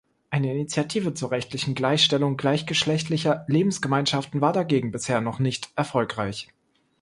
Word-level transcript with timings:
Eine 0.31 0.51
Initiative 0.51 1.13
zur 1.13 1.29
rechtlichen 1.29 1.75
Gleichstellung 1.75 2.35
gleichgeschlechtlicher 2.35 3.45
Lebensgemeinschaften 3.47 4.41
war 4.41 4.51
dagegen 4.51 4.89
bisher 4.91 5.21
noch 5.21 5.37
nicht 5.37 5.69
erfolgreich. 5.75 6.47